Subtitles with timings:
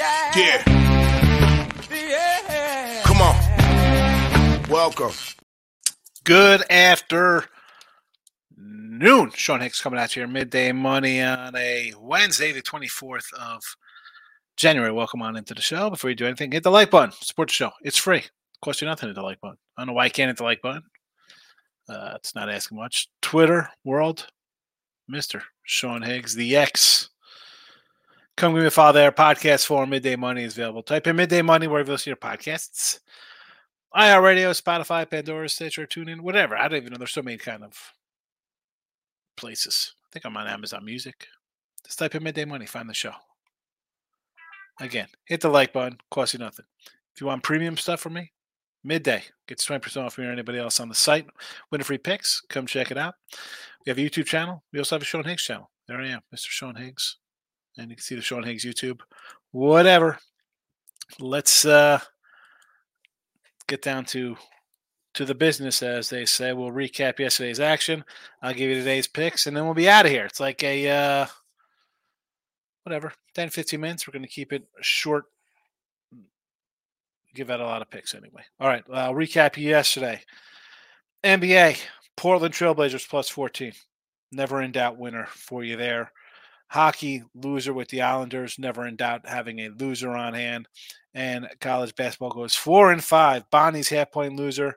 [0.00, 0.32] yeah.
[0.34, 0.62] Yeah.
[1.90, 3.02] Yeah.
[3.04, 4.62] Come on.
[4.70, 5.12] Welcome.
[6.24, 7.50] Good afternoon.
[9.34, 13.62] Sean Higgs coming at you here, midday money on a Wednesday, the 24th of
[14.56, 14.90] January.
[14.90, 15.90] Welcome on into the show.
[15.90, 17.12] Before you do anything, hit the like button.
[17.20, 17.70] Support the show.
[17.82, 18.22] It's free.
[18.64, 19.58] Cost you nothing to hit the like button.
[19.76, 20.82] I don't know why you can't hit the like button.
[21.88, 23.08] Uh, it's not asking much.
[23.20, 24.28] Twitter world,
[25.10, 25.42] Mr.
[25.64, 27.09] Sean Higgs, the X.
[28.40, 29.12] Come give me a there.
[29.12, 30.82] Podcast for Midday Money is available.
[30.82, 33.00] Type in Midday Money wherever you listen to your podcasts.
[33.94, 36.56] iHeartRadio, Spotify, Pandora, Stitcher, TuneIn, whatever.
[36.56, 36.96] I don't even know.
[36.96, 37.78] There's so many kind of
[39.36, 39.92] places.
[40.02, 41.26] I think I'm on Amazon Music.
[41.84, 43.12] Just type in Midday Money, find the show.
[44.80, 46.64] Again, hit the like button, cost you nothing.
[47.14, 48.32] If you want premium stuff from me,
[48.82, 51.26] midday gets 20% off me or anybody else on the site.
[51.70, 53.16] Winner free picks, come check it out.
[53.84, 54.64] We have a YouTube channel.
[54.72, 55.70] We also have a Sean Higgs channel.
[55.86, 56.48] There I am, Mr.
[56.48, 57.18] Sean Higgs.
[57.78, 59.00] And you can see the Sean Higgs YouTube.
[59.52, 60.18] Whatever.
[61.18, 62.00] Let's uh
[63.66, 64.36] get down to
[65.14, 66.52] to the business, as they say.
[66.52, 68.04] We'll recap yesterday's action.
[68.42, 70.24] I'll give you today's picks, and then we'll be out of here.
[70.24, 71.26] It's like a uh,
[72.84, 74.06] whatever, 10, 15 minutes.
[74.06, 75.24] We're going to keep it short.
[77.34, 78.42] Give out a lot of picks anyway.
[78.58, 80.20] All right, I'll recap yesterday.
[81.22, 81.80] NBA,
[82.16, 83.72] Portland Trailblazers plus 14.
[84.32, 86.12] Never in doubt winner for you there.
[86.70, 88.56] Hockey, loser with the Islanders.
[88.58, 90.68] Never in doubt having a loser on hand.
[91.12, 93.50] And college basketball goes four and five.
[93.50, 94.76] Bonnies half point loser.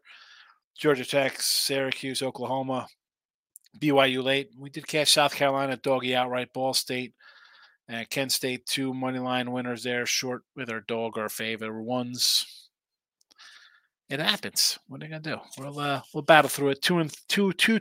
[0.76, 2.88] Georgia Tech, Syracuse, Oklahoma,
[3.78, 4.50] BYU late.
[4.58, 6.52] We did catch South Carolina doggy outright.
[6.52, 7.14] Ball State,
[7.88, 12.63] and Kent State two money line winners there, short with our dog or favorite ones.
[14.10, 14.78] It happens.
[14.88, 15.38] What are they gonna do?
[15.58, 16.82] We'll uh, we'll battle through it.
[16.82, 17.80] Two and two, two.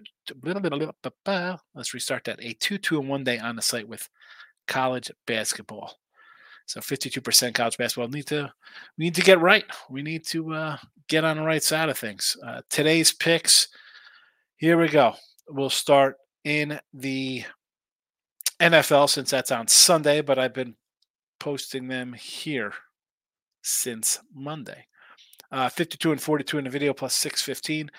[1.74, 2.38] Let's restart that.
[2.40, 4.08] A two, two, and one day on the site with
[4.68, 5.98] college basketball.
[6.66, 8.08] So 52% college basketball.
[8.08, 8.52] We need to
[8.96, 9.64] we need to get right.
[9.90, 10.76] We need to uh,
[11.08, 12.36] get on the right side of things.
[12.44, 13.68] Uh, today's picks.
[14.56, 15.14] Here we go.
[15.48, 17.44] We'll start in the
[18.60, 20.76] NFL since that's on Sunday, but I've been
[21.40, 22.72] posting them here
[23.62, 24.86] since Monday.
[25.52, 27.90] Uh, 52 and 42 in the video plus 615.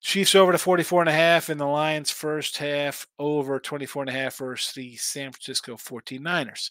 [0.00, 4.10] Chiefs over to 44 and a half in the Lions first half over 24 and
[4.10, 6.70] a half versus the San Francisco 49ers.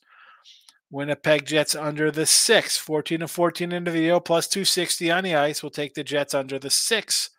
[0.92, 5.36] Winnipeg Jets under the six, 14 and 14 in the video, plus 260 on the
[5.36, 5.62] ice.
[5.62, 7.30] We'll take the Jets under the six.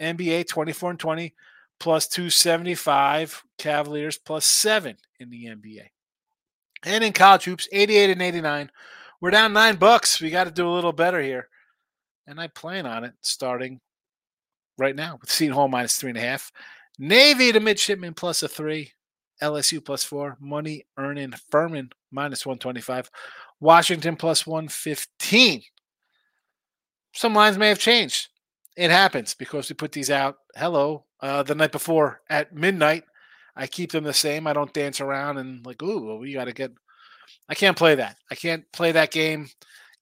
[0.00, 1.34] NBA 24 and 20,
[1.78, 3.44] plus 275.
[3.58, 5.88] Cavaliers plus seven in the NBA.
[6.84, 8.70] And in college hoops, 88 and 89.
[9.20, 10.20] We're down nine bucks.
[10.20, 11.48] We got to do a little better here.
[12.26, 13.80] And I plan on it starting
[14.78, 16.50] right now with Seton Hall minus three and a half.
[16.98, 18.92] Navy to midshipman plus a three.
[19.42, 20.36] LSU plus four.
[20.40, 23.10] Money earning Furman minus 125.
[23.60, 25.62] Washington plus 115.
[27.12, 28.28] Some lines may have changed.
[28.76, 33.04] It happens because we put these out, hello, uh, the night before at midnight.
[33.54, 34.46] I keep them the same.
[34.46, 36.72] I don't dance around and like, ooh, well, we got to get.
[37.48, 38.18] I can't play that.
[38.30, 39.48] I can't play that game.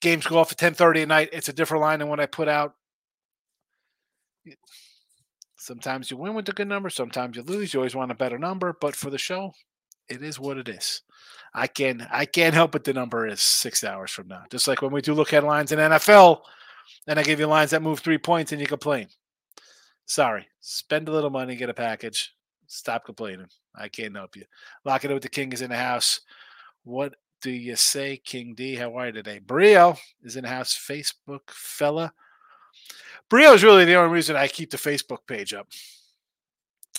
[0.04, 1.30] Games go off at 10:30 at night.
[1.32, 2.74] It's a different line than what I put out.
[5.56, 6.90] Sometimes you win with a good number.
[6.90, 7.72] Sometimes you lose.
[7.72, 8.76] You always want a better number.
[8.78, 9.54] But for the show,
[10.10, 11.00] it is what it is.
[11.54, 12.84] I can I can't help it.
[12.84, 14.42] The number is six hours from now.
[14.50, 16.42] Just like when we do look at lines in NFL,
[17.06, 19.08] and I give you lines that move three points, and you complain.
[20.04, 22.34] Sorry, spend a little money, get a package.
[22.66, 23.48] Stop complaining.
[23.74, 24.44] I can't help you.
[24.84, 26.20] Lock it up with the king is in the house.
[26.82, 27.14] What
[27.44, 28.74] do you say, King D?
[28.74, 29.38] How are you today?
[29.38, 30.74] Brio is in house.
[30.74, 32.10] Facebook fella.
[33.28, 35.68] Brio is really the only reason I keep the Facebook page up.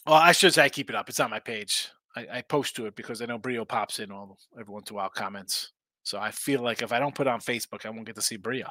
[0.06, 1.09] Well, I should say I keep it up.
[1.09, 1.89] It's on my page.
[2.16, 4.95] I, I post to it because I know Brio pops in all every once in
[4.95, 5.72] a while comments.
[6.03, 8.38] So I feel like if I don't put on Facebook, I won't get to see
[8.38, 8.67] Brio.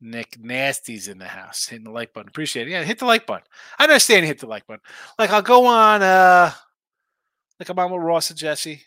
[0.00, 1.66] Nick Nasty's in the house.
[1.66, 2.28] Hitting the like button.
[2.28, 2.70] Appreciate it.
[2.70, 3.46] Yeah, hit the like button.
[3.76, 4.82] I understand hit the like button.
[5.18, 6.52] Like I'll go on uh
[7.58, 8.82] like I'm on with Ross and Jesse.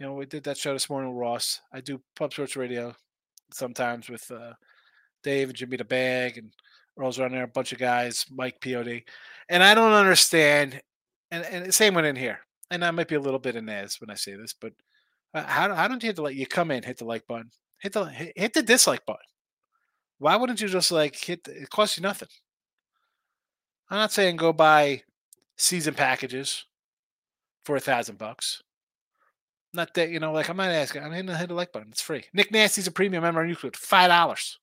[0.00, 1.60] You know, we did that show this morning with Ross.
[1.74, 2.94] I do pub sports radio
[3.52, 4.54] sometimes with uh
[5.22, 6.54] Dave and Jimmy the Bag and
[6.98, 9.02] Earl's around there, a bunch of guys, Mike POD.
[9.50, 10.80] And I don't understand
[11.30, 12.38] and, and same one in here.
[12.70, 14.72] And I might be a little bit in as when I say this, but
[15.34, 17.50] uh, how, how don't you like you come in, hit the like button,
[17.82, 19.20] hit the hit the dislike button.
[20.16, 21.44] Why wouldn't you just like hit?
[21.44, 22.28] The, it costs you nothing.
[23.90, 25.02] I'm not saying go buy
[25.58, 26.64] season packages
[27.64, 28.62] for a thousand bucks.
[29.72, 31.04] Not that you know, like I'm not asking.
[31.04, 31.90] I'm hitting the hit the like button.
[31.90, 32.24] It's free.
[32.32, 33.76] Nick Nasty's a premium member on YouTube.
[33.76, 34.58] Five dollars,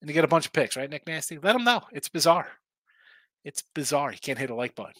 [0.00, 0.88] and you get a bunch of picks, right?
[0.88, 1.38] Nick Nasty.
[1.38, 1.82] Let him know.
[1.92, 2.48] It's bizarre.
[3.44, 4.12] It's bizarre.
[4.12, 4.94] You can't hit a like button.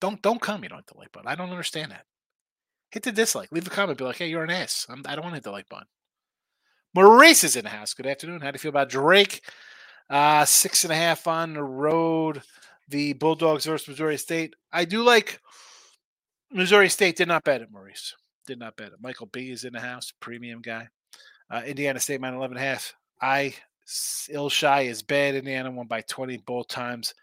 [0.00, 0.62] Don't don't come.
[0.62, 1.28] You don't hit the like button.
[1.28, 2.04] I don't understand that.
[2.90, 3.50] hit the dislike.
[3.52, 3.98] Leave a comment.
[3.98, 4.86] Be like, hey, you're an ass.
[4.88, 5.86] I'm, I do not want to hit the like button.
[6.94, 7.94] Maurice is in the house.
[7.94, 8.40] Good afternoon.
[8.40, 9.42] How do you feel about Drake?
[10.08, 12.42] Uh, six and a half on the road.
[12.88, 14.54] The Bulldogs versus Missouri State.
[14.72, 15.40] I do like
[16.52, 17.16] Missouri State.
[17.16, 18.14] Did not bet it, Maurice.
[18.46, 19.00] Did not bet it.
[19.00, 20.12] Michael B is in the house.
[20.20, 20.88] Premium guy.
[21.50, 22.94] Uh, Indiana State minus 11 and a half.
[23.20, 23.54] I
[23.86, 25.34] Ilshai is bad.
[25.34, 27.14] Indiana won by 20 both times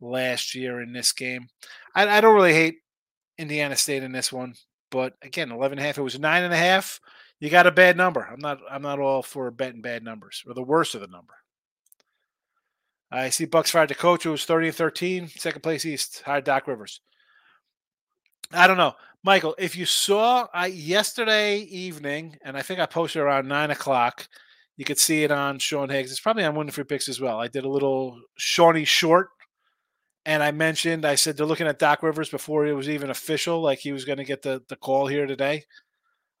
[0.00, 1.48] last year in this game.
[1.94, 2.78] I, I don't really hate
[3.38, 4.54] Indiana State in this one,
[4.90, 5.98] but again, 11 and a half.
[5.98, 7.00] It was nine and a half.
[7.38, 8.28] You got a bad number.
[8.30, 8.60] I'm not.
[8.70, 11.34] I'm not all for betting bad numbers or the worst of the number.
[13.10, 16.22] I see Bucks fired the coach who was 30 and 13, second place East.
[16.24, 17.00] Hired Doc Rivers.
[18.52, 19.54] I don't know, Michael.
[19.58, 24.28] If you saw I yesterday evening, and I think I posted around nine o'clock.
[24.76, 26.10] You could see it on Sean Higgs.
[26.10, 27.38] It's probably on Winning Free Picks as well.
[27.38, 29.28] I did a little Shawnee short
[30.26, 33.60] and I mentioned, I said they're looking at Doc Rivers before it was even official,
[33.60, 35.64] like he was going to get the, the call here today.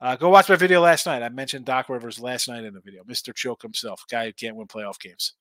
[0.00, 1.22] Uh, go watch my video last night.
[1.22, 3.34] I mentioned Doc Rivers last night in the video, Mr.
[3.34, 5.34] Choke himself, guy who can't win playoff games.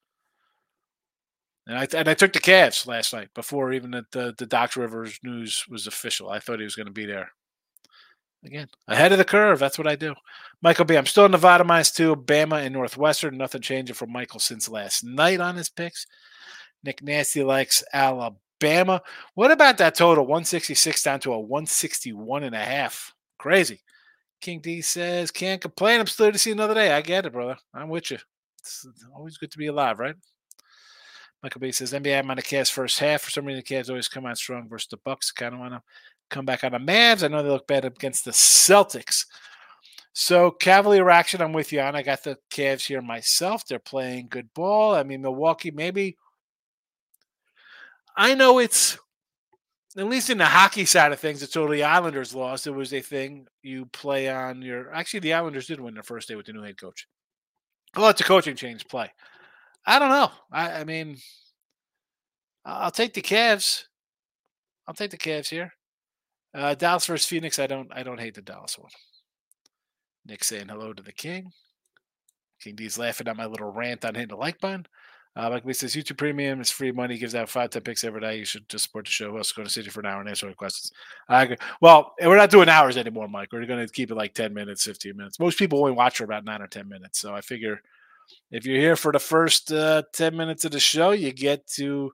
[1.69, 4.75] And I and I took the Cavs last night before even the, the, the Doc
[4.75, 6.27] Rivers news was official.
[6.27, 7.29] I thought he was going to be there.
[8.43, 9.59] Again, ahead of the curve.
[9.59, 10.15] That's what I do.
[10.63, 10.95] Michael B.
[10.97, 13.37] I'm still Nevada minus two, Bama and Northwestern.
[13.37, 16.07] Nothing changing from Michael since last night on his picks.
[16.83, 19.03] Nick Nasty likes Alabama.
[19.35, 20.23] What about that total?
[20.23, 23.13] 166 down to a 161 and a half.
[23.37, 23.79] Crazy.
[24.41, 25.99] King D says, can't complain.
[25.99, 26.93] I'm still to see another day.
[26.93, 27.57] I get it, brother.
[27.75, 28.17] I'm with you.
[28.59, 30.15] It's always good to be alive, right?
[31.41, 33.21] Michael B says, NBA I'm on the Cavs first half.
[33.21, 35.31] For some reason, the Cavs always come out strong versus the Bucks.
[35.31, 35.81] Kind of want to
[36.29, 37.23] come back on the Mavs.
[37.23, 39.25] I know they look bad against the Celtics.
[40.13, 41.95] So Cavalier action, I'm with you on.
[41.95, 43.65] I got the Cavs here myself.
[43.65, 44.95] They're playing good ball.
[44.95, 46.17] I mean, Milwaukee maybe–
[48.19, 48.97] I know it's
[49.97, 52.67] at least in the hockey side of things, it's totally Islanders lost.
[52.67, 54.93] It was a thing you play on your.
[54.93, 57.07] Actually, the Islanders did win their first day with the new head coach.
[57.95, 59.09] I'll let the coaching change play.
[59.85, 60.31] I don't know.
[60.51, 61.17] I, I mean,
[62.65, 63.85] I'll take the Cavs.
[64.87, 65.73] I'll take the Cavs here.
[66.53, 67.59] Uh, Dallas versus Phoenix.
[67.59, 67.89] I don't.
[67.91, 68.91] I don't hate the Dallas one.
[70.25, 71.51] Nick saying hello to the King.
[72.61, 74.85] King D's laughing at my little rant on hitting the like button.
[75.35, 77.17] Uh, like we says, YouTube Premium is free money.
[77.17, 78.37] Gives out five, ten picks every day.
[78.37, 79.31] You should just support the show.
[79.31, 80.91] Let's go to City for an hour and answer any questions.
[81.29, 81.57] I agree.
[81.81, 83.49] Well, we're not doing hours anymore, Mike.
[83.53, 85.39] We're going to keep it like 10 minutes, 15 minutes.
[85.39, 87.19] Most people only watch for about nine or 10 minutes.
[87.19, 87.81] So I figure
[88.51, 92.11] if you're here for the first uh, 10 minutes of the show, you get to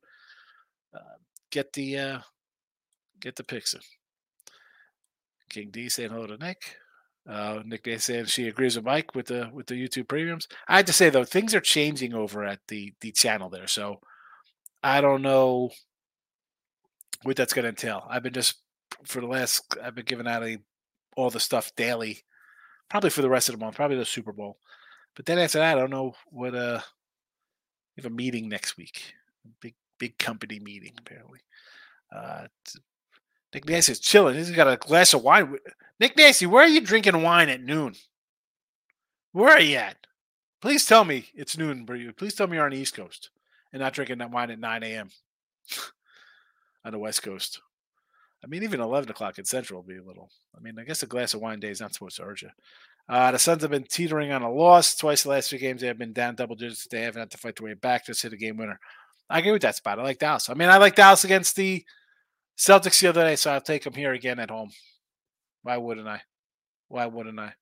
[0.93, 1.17] uh,
[1.51, 2.19] get the uh,
[3.19, 3.81] get the picks in.
[5.49, 6.77] King D saying hello to Nick.
[7.27, 10.47] Uh, Nick Day said she agrees with Mike with the with the YouTube premiums.
[10.67, 13.99] I have to say though, things are changing over at the the channel there, so
[14.83, 15.71] I don't know
[17.23, 18.05] what that's going to entail.
[18.07, 18.61] I've been just
[19.05, 20.59] for the last I've been giving out a,
[21.17, 22.23] all the stuff daily,
[22.89, 24.57] probably for the rest of the month, probably the Super Bowl.
[25.15, 26.81] But then after that, I don't know what uh
[27.95, 29.13] we have a meeting next week,
[29.61, 31.39] big big company meeting apparently.
[32.13, 32.47] Uh,
[33.53, 34.35] Nick Nasty's chilling.
[34.35, 35.57] He's got a glass of wine.
[35.99, 37.95] Nick Nasty, where are you drinking wine at noon?
[39.31, 39.97] Where are you at?
[40.61, 41.85] Please tell me it's noon.
[42.17, 43.29] Please tell me you're on the East Coast
[43.71, 45.09] and not drinking that wine at 9 a.m.
[46.85, 47.61] on the West Coast.
[48.43, 50.29] I mean, even 11 o'clock in Central will be a little.
[50.55, 52.49] I mean, I guess a glass of wine day is not supposed to hurt you.
[53.07, 54.95] Uh, the Suns have been teetering on a loss.
[54.95, 56.87] Twice the last three games, they have been down double digits.
[56.87, 58.05] They haven't had to fight their way back.
[58.05, 58.79] Just hit a game winner.
[59.29, 59.99] I agree with that spot.
[59.99, 60.49] I like Dallas.
[60.49, 61.83] I mean, I like Dallas against the
[62.57, 64.69] Celtics the other day, so I'll take them here again at home.
[65.63, 66.21] Why wouldn't I?
[66.87, 67.53] Why wouldn't I?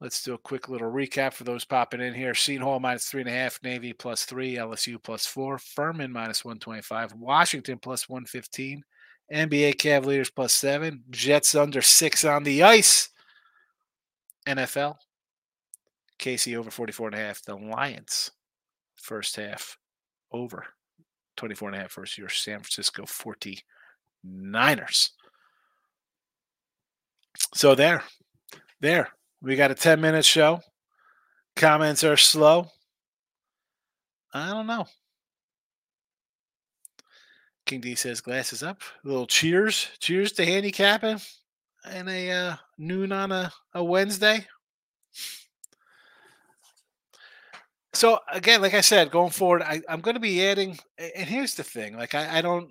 [0.00, 2.34] Let's do a quick little recap for those popping in here.
[2.34, 6.42] Seton Hall minus three and a half, Navy plus three, LSU plus four, Furman minus
[6.42, 8.82] 125, Washington plus 115,
[9.32, 13.10] NBA Cavaliers plus seven, Jets under six on the ice,
[14.46, 14.96] NFL,
[16.18, 18.30] KC over 44 and a half, the Lions
[18.96, 19.76] first half
[20.32, 20.64] over.
[21.36, 25.10] 24 and a half versus your San Francisco 49ers.
[27.54, 28.04] So there,
[28.80, 29.10] there.
[29.42, 30.60] We got a 10 minute show.
[31.56, 32.68] Comments are slow.
[34.32, 34.86] I don't know.
[37.66, 38.82] King D says glasses up.
[39.04, 39.88] A little cheers.
[39.98, 41.20] Cheers to handicapping
[41.84, 44.46] and a uh, noon on a, a Wednesday.
[47.92, 50.78] So again, like I said, going forward, I, I'm going to be adding.
[50.98, 52.70] And here's the thing: like I, I don't,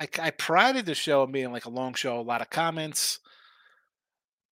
[0.00, 3.20] I, I prided the show on being like a long show, a lot of comments,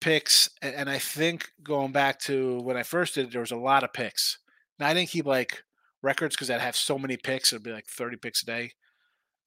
[0.03, 3.85] picks, and, I think going back to when I first did, there was a lot
[3.85, 4.39] of picks.
[4.79, 5.63] Now I didn't keep like
[6.03, 8.73] records because I'd have so many picks; it'd be like 30 picks a day.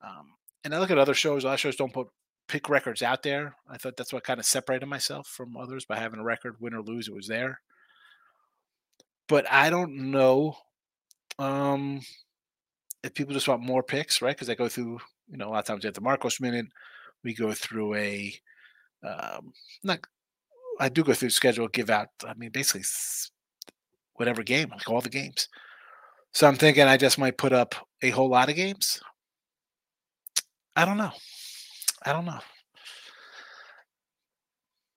[0.03, 0.33] Um,
[0.63, 1.43] and I look at other shows.
[1.43, 2.07] A lot of shows don't put
[2.47, 3.55] pick records out there.
[3.69, 6.73] I thought that's what kind of separated myself from others by having a record, win
[6.73, 7.59] or lose, it was there.
[9.27, 10.55] But I don't know
[11.37, 12.01] um,
[13.03, 14.35] if people just want more picks, right?
[14.35, 16.67] Because I go through, you know, a lot of times at the Marcos minute,
[17.23, 18.33] we go through a
[19.03, 19.99] um, not.
[20.79, 22.09] I do go through schedule, give out.
[22.27, 22.83] I mean, basically
[24.15, 25.47] whatever game, like all the games.
[26.33, 28.99] So I'm thinking I just might put up a whole lot of games.
[30.75, 31.11] I don't know.
[32.05, 32.39] I don't know.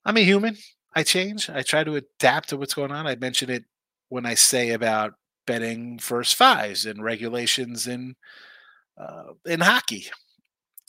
[0.04, 0.56] I'm a human.
[0.94, 1.48] I change.
[1.50, 3.06] I try to adapt to what's going on.
[3.06, 3.64] I mention it
[4.08, 5.14] when I say about
[5.46, 8.16] betting first fives and regulations in
[8.96, 10.06] uh, in hockey.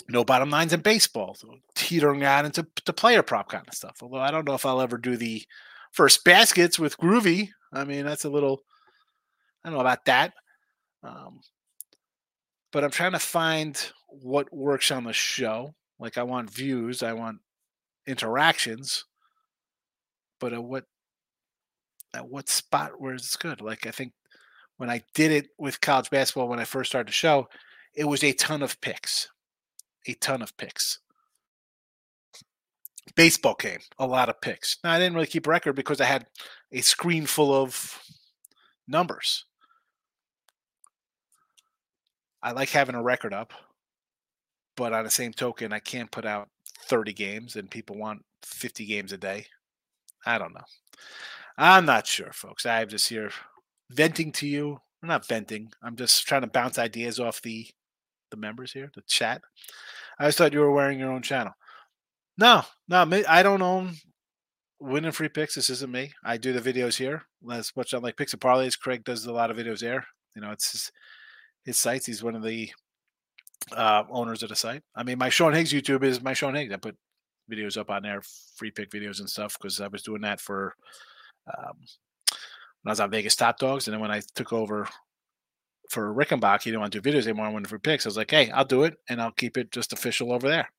[0.09, 3.97] No bottom lines in baseball, So teetering out into the player prop kind of stuff.
[4.01, 5.43] Although I don't know if I'll ever do the
[5.91, 7.49] first baskets with Groovy.
[7.71, 8.61] I mean, that's a little.
[9.63, 10.33] I don't know about that.
[11.03, 11.41] Um,
[12.71, 15.73] but I'm trying to find what works on the show.
[15.99, 17.39] Like I want views, I want
[18.07, 19.05] interactions,
[20.39, 20.85] but at what
[22.13, 23.61] at what spot where it's good?
[23.61, 24.13] Like I think
[24.77, 27.47] when I did it with college basketball when I first started the show,
[27.93, 29.29] it was a ton of picks,
[30.07, 30.99] a ton of picks.
[33.15, 34.77] Baseball game, a lot of picks.
[34.83, 36.27] Now I didn't really keep a record because I had
[36.71, 37.99] a screen full of
[38.87, 39.45] numbers.
[42.41, 43.51] I like having a record up,
[44.77, 46.49] but on the same token, I can't put out
[46.85, 49.45] 30 games and people want 50 games a day.
[50.25, 50.63] I don't know.
[51.57, 52.65] I'm not sure, folks.
[52.65, 53.31] I'm just here
[53.89, 54.79] venting to you.
[55.01, 55.71] I'm not venting.
[55.83, 57.67] I'm just trying to bounce ideas off the
[58.31, 59.41] the members here, the chat.
[60.19, 61.53] I just thought you were wearing your own channel.
[62.37, 63.95] No, no, I don't own
[64.79, 65.55] winning free picks.
[65.55, 66.11] This isn't me.
[66.23, 67.23] I do the videos here.
[67.51, 68.79] As much on like picks and parlays.
[68.79, 70.05] Craig does a lot of videos there.
[70.35, 70.91] You know, it's his,
[71.65, 72.05] his sites.
[72.05, 72.71] He's one of the
[73.75, 74.83] uh, owners of the site.
[74.95, 76.73] I mean, my Sean Higgs YouTube is my Sean Higgs.
[76.73, 76.95] I put
[77.51, 78.21] videos up on there,
[78.55, 80.73] free pick videos and stuff, because I was doing that for
[81.47, 81.77] um,
[82.83, 84.87] when I was on Vegas Top Dogs, and then when I took over
[85.89, 87.47] for Rickenbach, he didn't want to do videos anymore.
[87.47, 88.05] I wanted free picks.
[88.05, 90.69] I was like, hey, I'll do it, and I'll keep it just official over there.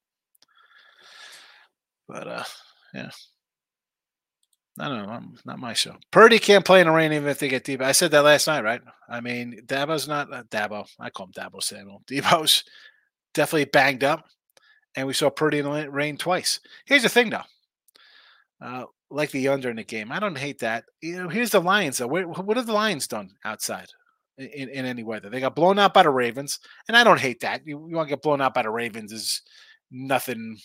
[2.09, 2.45] But uh,
[2.95, 3.11] yeah.
[4.79, 5.13] I don't know.
[5.13, 5.97] I'm, not my show.
[6.11, 7.83] Purdy can't play in the rain even if they get deep.
[7.83, 8.81] I said that last night, right?
[9.09, 10.89] I mean, Dabo's not uh, Dabo.
[10.99, 12.03] I call him Dabo Samuel.
[12.11, 12.65] Deebo's
[13.35, 14.25] definitely banged up,
[14.97, 16.61] and we saw Purdy in the rain twice.
[16.87, 17.43] Here's the thing, though.
[18.63, 20.85] Uh, like the under in the game, I don't hate that.
[21.03, 21.99] You know, here's the Lions.
[21.99, 22.07] Though.
[22.07, 23.89] What, what have the Lions done outside
[24.41, 25.31] in, in any weather?
[25.31, 27.63] They got blown out by the Ravens, and I don't hate that.
[27.65, 29.43] You, you want to get blown out by the Ravens is
[29.91, 30.59] nothing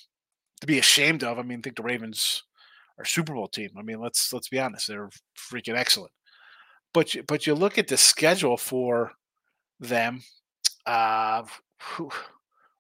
[0.62, 1.38] to be ashamed of.
[1.38, 2.44] I mean, I think the Ravens
[2.98, 3.72] our Super Bowl team.
[3.78, 6.12] I mean, let's let's be honest, they're freaking excellent.
[6.94, 9.12] But you, but you look at the schedule for
[9.80, 10.22] them.
[10.86, 11.44] Uh,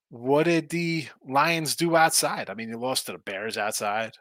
[0.09, 2.49] what did the Lions do outside?
[2.49, 4.13] I mean, you lost to the Bears outside.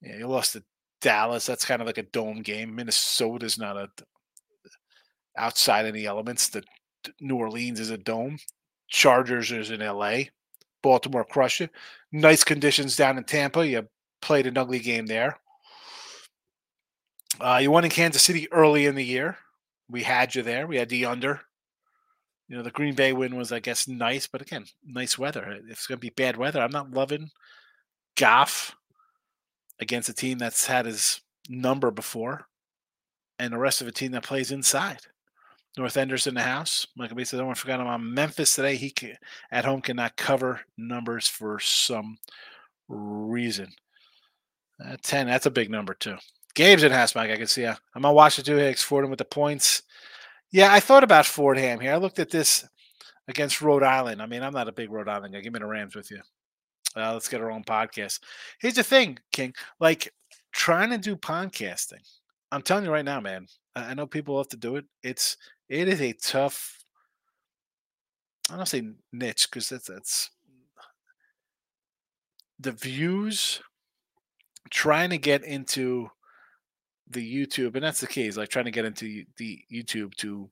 [0.00, 0.64] Yeah, you lost to
[1.00, 1.46] Dallas.
[1.46, 2.74] That's kind of like a dome game.
[2.74, 3.88] Minnesota's not a
[5.36, 6.48] outside any elements.
[6.48, 6.62] The
[7.20, 8.38] New Orleans is a dome.
[8.88, 10.24] Chargers is in LA.
[10.82, 11.68] Baltimore crushed you.
[12.10, 13.66] Nice conditions down in Tampa.
[13.66, 13.88] You
[14.20, 15.38] played an ugly game there.
[17.40, 19.38] Uh, you won in Kansas City early in the year.
[19.88, 20.66] We had you there.
[20.66, 21.40] We had the under.
[22.48, 25.58] You know, the Green Bay win was, I guess, nice, but again, nice weather.
[25.68, 27.30] It's going to be bad weather, I'm not loving
[28.16, 28.76] Goff
[29.80, 32.46] against a team that's had his number before
[33.38, 35.00] and the rest of a team that plays inside.
[35.76, 36.86] North Enders in the house.
[36.96, 38.76] Michael B says, I forget him on Memphis today.
[38.76, 39.16] He can,
[39.50, 42.18] at home cannot cover numbers for some
[42.88, 43.68] reason.
[44.84, 46.16] Uh, 10, that's a big number too.
[46.54, 47.30] Gabe's in house, Mike.
[47.30, 47.66] I can see.
[47.66, 49.82] I'm gonna watch the two Hicks Fordham with the points.
[50.50, 51.94] Yeah, I thought about Fordham here.
[51.94, 52.68] I looked at this
[53.26, 54.20] against Rhode Island.
[54.20, 55.40] I mean, I'm not a big Rhode Island guy.
[55.40, 56.20] Give me the Rams with you.
[56.94, 58.20] Uh, let's get our own podcast.
[58.60, 59.54] Here's the thing, King.
[59.80, 60.12] Like
[60.52, 62.02] trying to do podcasting.
[62.50, 63.46] I'm telling you right now, man.
[63.74, 64.84] I know people have to do it.
[65.02, 65.38] It's
[65.72, 66.84] it is a tough.
[68.50, 70.30] I don't say niche because that's that's
[72.60, 73.62] the views
[74.68, 76.08] trying to get into
[77.08, 78.36] the YouTube, and that's the case.
[78.36, 80.50] like trying to get into the YouTube to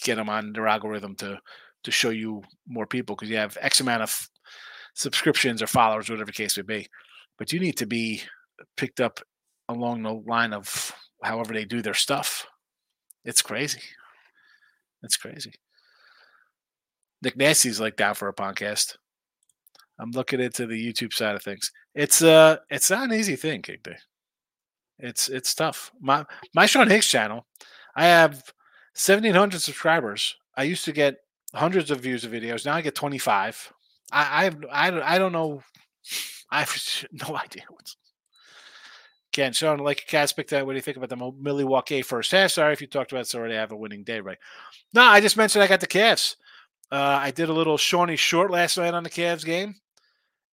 [0.00, 1.40] get them on their algorithm to
[1.82, 4.28] to show you more people because you have X amount of
[4.94, 6.86] subscriptions or followers, whatever the case may be.
[7.38, 8.22] But you need to be
[8.76, 9.18] picked up
[9.68, 10.92] along the line of
[11.24, 12.46] however they do their stuff.
[13.24, 13.80] It's crazy.
[15.02, 15.52] It's crazy.
[17.22, 18.96] Nick Nasty's like down for a podcast.
[19.98, 21.72] I'm looking into the YouTube side of things.
[21.94, 23.96] It's uh it's not an easy thing, King Day.
[24.98, 25.90] It's it's tough.
[26.00, 26.24] My
[26.54, 27.46] my Sean Higgs channel,
[27.96, 28.34] I have
[28.94, 30.36] 1700 subscribers.
[30.56, 31.16] I used to get
[31.54, 32.64] hundreds of views of videos.
[32.64, 33.72] Now I get 25.
[34.12, 35.62] I I have I don't, I don't know.
[36.50, 37.96] I have no idea what's.
[39.38, 40.66] Again, Sean, like that.
[40.66, 42.50] What do you think about the Milwaukee first half?
[42.50, 43.54] Sorry if you talked about it already.
[43.54, 44.36] I have a winning day, right?
[44.92, 46.34] No, I just mentioned I got the Cavs.
[46.90, 49.76] Uh, I did a little Shawnee short last night on the Cavs game.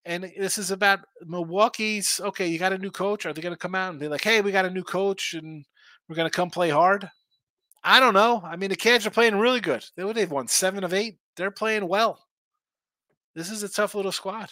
[0.03, 2.19] And this is about Milwaukee's.
[2.21, 3.25] Okay, you got a new coach.
[3.25, 5.33] Are they going to come out and be like, hey, we got a new coach
[5.33, 5.63] and
[6.09, 7.09] we're going to come play hard?
[7.85, 8.41] I don't know.
[8.43, 9.85] I mean, the Cavs are playing really good.
[9.95, 11.19] They, they've won seven of eight.
[11.37, 12.19] They're playing well.
[13.33, 14.49] This is a tough little squad.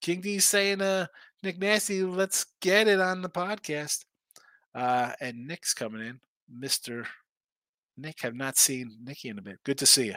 [0.00, 1.06] King D saying, uh,
[1.46, 4.04] Nick Nasty, let's get it on the podcast.
[4.74, 6.18] Uh, and Nick's coming in.
[6.52, 7.06] Mr.
[7.96, 9.62] Nick, have not seen Nicky in a bit.
[9.62, 10.16] Good to see you.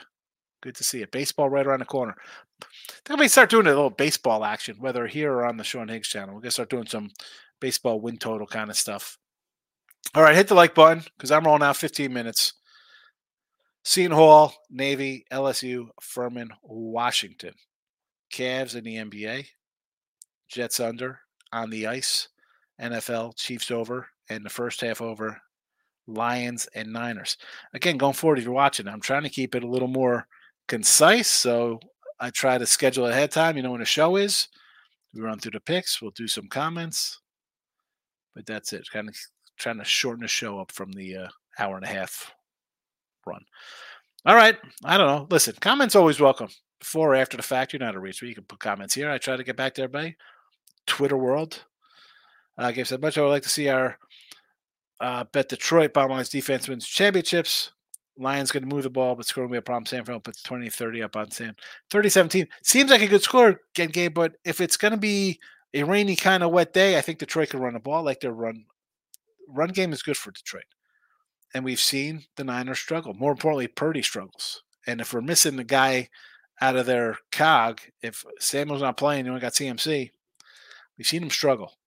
[0.63, 1.07] Good to see you.
[1.11, 2.15] Baseball right around the corner.
[3.05, 6.07] Then we start doing a little baseball action, whether here or on the Sean Higgs
[6.07, 6.33] channel.
[6.33, 7.11] We're gonna start doing some
[7.59, 9.19] baseball win total kind of stuff.
[10.15, 12.53] All right, hit the like button because I'm rolling out 15 minutes.
[13.85, 17.53] Seton Hall, Navy, LSU, Furman, Washington.
[18.33, 19.45] Cavs in the NBA.
[20.49, 21.19] Jets under
[21.53, 22.27] on the ice.
[22.81, 25.39] NFL, Chiefs over, and the first half over.
[26.07, 27.37] Lions and Niners.
[27.73, 30.27] Again, going forward, if you're watching, I'm trying to keep it a little more
[30.67, 31.27] concise.
[31.27, 31.79] So
[32.19, 33.57] I try to schedule ahead of time.
[33.57, 34.47] You know when a show is.
[35.13, 36.01] We run through the picks.
[36.01, 37.19] We'll do some comments,
[38.35, 38.87] but that's it.
[38.91, 39.15] Kind of
[39.57, 41.27] trying to shorten the show up from the uh,
[41.57, 42.31] hour and a half
[43.25, 43.41] run.
[44.25, 44.57] All right.
[44.83, 45.27] I don't know.
[45.29, 46.49] Listen, comments always welcome.
[46.79, 49.09] Before or after the fact, you're not a reach, but you can put comments here.
[49.09, 50.15] I try to get back to everybody.
[50.99, 51.63] Twitter world.
[52.57, 53.97] Uh, I said, much I would like to see our
[54.99, 57.71] uh, bet Detroit bottom line's defense wins championships.
[58.17, 59.85] Lions going to move the ball, but scoring will be a problem.
[59.85, 61.55] San Fran puts 20 30 up on San.
[61.89, 65.39] 30 17 seems like a good score, Gabe, but if it's going to be
[65.73, 68.33] a rainy kind of wet day, I think Detroit can run the ball like their
[68.33, 68.65] run.
[69.47, 70.63] Run game is good for Detroit.
[71.53, 73.13] And we've seen the Niners struggle.
[73.13, 74.63] More importantly, Purdy struggles.
[74.85, 76.09] And if we're missing the guy
[76.59, 80.11] out of their cog, if Samuel's not playing, you only got CMC,
[80.99, 81.79] we've seen him struggle.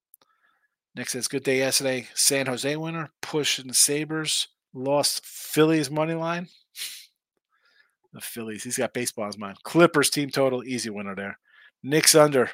[0.95, 2.07] Nick says, good day yesterday.
[2.13, 6.49] San Jose winner, pushing the Sabres lost Phillies money line.
[8.15, 8.63] The Phillies.
[8.63, 9.57] He's got baseball in his mind.
[9.63, 11.39] Clippers team total, easy winner there.
[11.81, 12.51] Knicks under.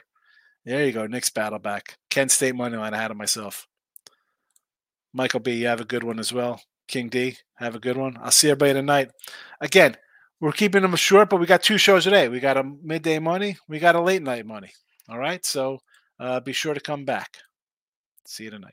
[0.63, 1.05] There you go.
[1.05, 1.97] Knicks battle back.
[2.09, 2.93] Kent State money line.
[2.93, 3.67] I had it myself.
[5.11, 6.61] Michael B, you have a good one as well.
[6.87, 8.17] King D, have a good one.
[8.21, 9.11] I'll see everybody tonight.
[9.59, 9.97] Again,
[10.39, 12.29] we're keeping them short, but we got two shows today.
[12.29, 13.57] We got a midday money.
[13.67, 14.71] We got a late night money.
[15.09, 15.45] All right.
[15.45, 15.79] So
[16.19, 17.37] uh, be sure to come back.
[18.25, 18.67] See you tonight.